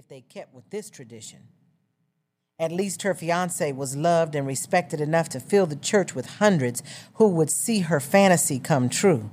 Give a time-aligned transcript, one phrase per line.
[0.00, 1.40] if they kept with this tradition.
[2.58, 6.82] At least her fiance was loved and respected enough to fill the church with hundreds
[7.16, 9.28] who would see her fantasy come true.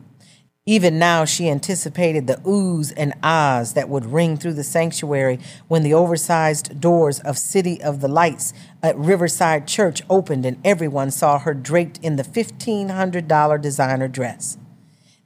[0.66, 5.84] Even now, she anticipated the oohs and ahs that would ring through the sanctuary when
[5.84, 8.52] the oversized doors of City of the Lights
[8.84, 14.58] at Riverside Church opened and everyone saw her draped in the $1,500 designer dress.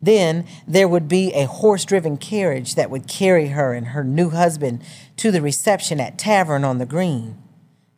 [0.02, 4.29] Then there would be a horse driven carriage that would carry her and her new
[4.29, 4.81] husband
[5.18, 7.37] to the reception at Tavern on the Green.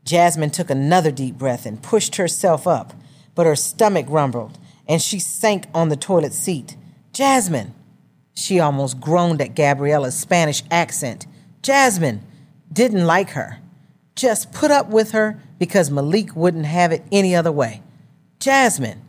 [0.04, 2.94] Jasmine took another deep breath and pushed herself up,
[3.36, 6.76] but her stomach rumbled and she sank on the toilet seat.
[7.14, 7.74] Jasmine.
[8.36, 11.28] She almost groaned at Gabriella's Spanish accent.
[11.62, 12.22] Jasmine
[12.72, 13.60] didn't like her.
[14.16, 17.82] Just put up with her because Malik wouldn't have it any other way.
[18.40, 19.02] Jasmine,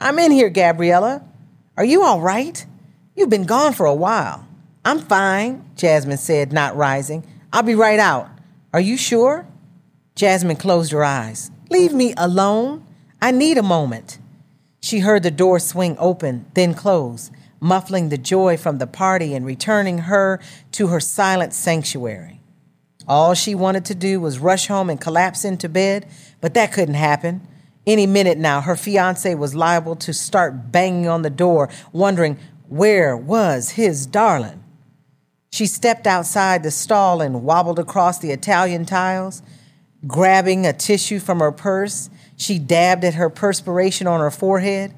[0.00, 1.24] I'm in here, Gabriella.
[1.76, 2.64] Are you all right?
[3.14, 4.46] You've been gone for a while.
[4.84, 7.26] I'm fine, Jasmine said, not rising.
[7.52, 8.28] I'll be right out.
[8.72, 9.46] Are you sure?
[10.14, 11.50] Jasmine closed her eyes.
[11.70, 12.86] Leave me alone.
[13.20, 14.18] I need a moment.
[14.80, 19.44] She heard the door swing open, then close muffling the joy from the party and
[19.46, 20.40] returning her
[20.72, 22.40] to her silent sanctuary.
[23.08, 26.06] All she wanted to do was rush home and collapse into bed,
[26.40, 27.46] but that couldn't happen.
[27.86, 33.16] Any minute now, her fiance was liable to start banging on the door, wondering where
[33.16, 34.64] was his darling.
[35.52, 39.40] She stepped outside the stall and wobbled across the Italian tiles.
[40.06, 44.92] Grabbing a tissue from her purse, she dabbed at her perspiration on her forehead.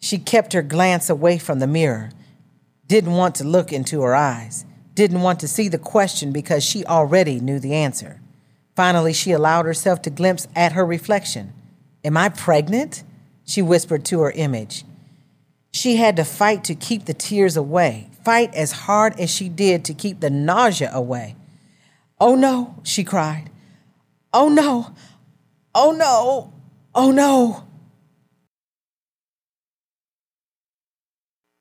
[0.00, 2.10] She kept her glance away from the mirror,
[2.88, 6.84] didn't want to look into her eyes, didn't want to see the question because she
[6.86, 8.20] already knew the answer.
[8.74, 11.52] Finally, she allowed herself to glimpse at her reflection.
[12.04, 13.04] Am I pregnant?
[13.44, 14.84] She whispered to her image.
[15.72, 19.84] She had to fight to keep the tears away, fight as hard as she did
[19.86, 21.36] to keep the nausea away.
[22.20, 23.50] Oh no, she cried.
[24.32, 24.94] Oh no,
[25.74, 26.52] oh no,
[26.94, 27.64] oh no.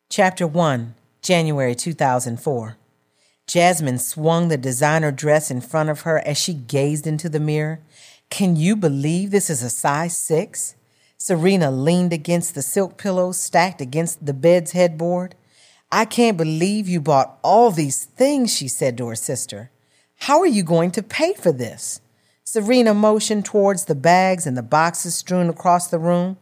[0.10, 2.78] Chapter 1, January 2004.
[3.48, 7.80] Jasmine swung the designer dress in front of her as she gazed into the mirror.
[8.32, 10.76] Can you believe this is a size 6?
[11.18, 15.36] Serena leaned against the silk pillows stacked against the bed's headboard.
[15.92, 19.70] I can't believe you bought all these things, she said to her sister.
[20.16, 22.00] How are you going to pay for this?
[22.46, 26.38] Serena motioned towards the bags and the boxes strewn across the room.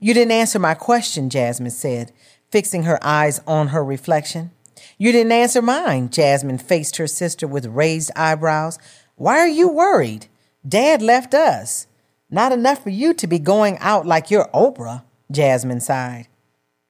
[0.00, 2.10] You didn't answer my question, Jasmine said
[2.50, 4.50] fixing her eyes on her reflection.
[4.96, 6.08] You didn't answer mine.
[6.08, 8.78] Jasmine faced her sister with raised eyebrows.
[9.16, 10.28] Why are you worried?
[10.66, 11.86] Dad left us.
[12.30, 16.26] Not enough for you to be going out like you're Oprah, Jasmine sighed.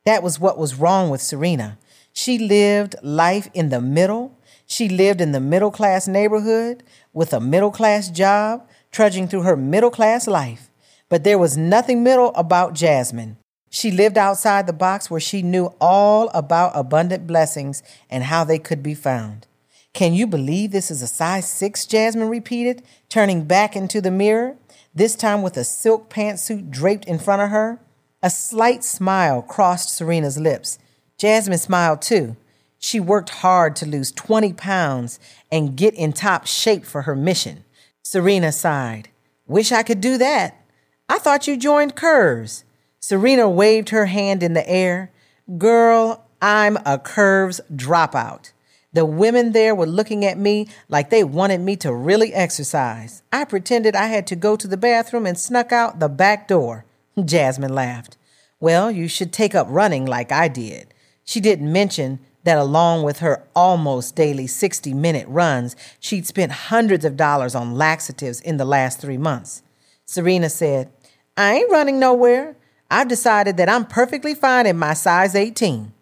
[0.06, 1.76] That was what was wrong with Serena.
[2.12, 4.38] She lived life in the middle.
[4.64, 9.56] She lived in the middle class neighborhood with a middle class job, trudging through her
[9.56, 10.70] middle class life.
[11.08, 13.38] But there was nothing middle about Jasmine.
[13.70, 18.60] She lived outside the box where she knew all about abundant blessings and how they
[18.60, 19.48] could be found.
[19.94, 21.86] Can you believe this is a size six?
[21.86, 24.56] Jasmine repeated, turning back into the mirror,
[24.92, 27.78] this time with a silk pantsuit draped in front of her.
[28.20, 30.80] A slight smile crossed Serena's lips.
[31.16, 32.36] Jasmine smiled too.
[32.76, 37.64] She worked hard to lose 20 pounds and get in top shape for her mission.
[38.02, 39.10] Serena sighed.
[39.46, 40.60] Wish I could do that.
[41.08, 42.64] I thought you joined Curves.
[42.98, 45.12] Serena waved her hand in the air.
[45.56, 48.50] Girl, I'm a curves dropout.
[48.94, 53.22] The women there were looking at me like they wanted me to really exercise.
[53.32, 56.84] I pretended I had to go to the bathroom and snuck out the back door.
[57.24, 58.16] Jasmine laughed.
[58.60, 60.94] Well, you should take up running like I did.
[61.24, 67.04] She didn't mention that along with her almost daily 60 minute runs, she'd spent hundreds
[67.04, 69.62] of dollars on laxatives in the last three months.
[70.04, 70.90] Serena said,
[71.36, 72.56] I ain't running nowhere.
[72.90, 75.93] I've decided that I'm perfectly fine in my size 18.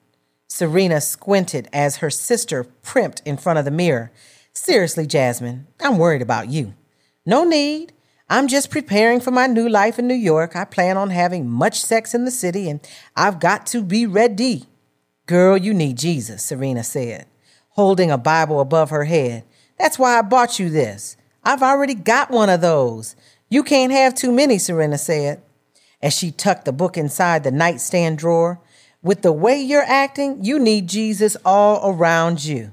[0.52, 4.12] Serena squinted as her sister primped in front of the mirror.
[4.52, 6.74] Seriously, Jasmine, I'm worried about you.
[7.24, 7.94] No need.
[8.28, 10.54] I'm just preparing for my new life in New York.
[10.54, 14.64] I plan on having much sex in the city and I've got to be ready.
[15.24, 17.24] Girl, you need Jesus, Serena said,
[17.70, 19.44] holding a Bible above her head.
[19.78, 21.16] That's why I bought you this.
[21.42, 23.16] I've already got one of those.
[23.48, 25.40] You can't have too many, Serena said
[26.02, 28.60] as she tucked the book inside the nightstand drawer.
[29.02, 32.72] With the way you're acting, you need Jesus all around you.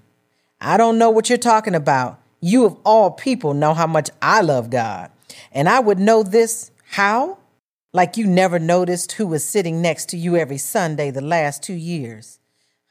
[0.62, 2.20] I don't know what you're talking about.
[2.40, 5.10] You, of all people, know how much I love God.
[5.52, 7.40] And I would know this how?
[7.94, 11.74] Like you never noticed who was sitting next to you every Sunday the last two
[11.74, 12.40] years.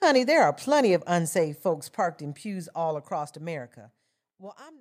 [0.02, 3.92] Honey, there are plenty of unsaved folks parked in pews all across America.
[4.40, 4.76] Well, I'm not.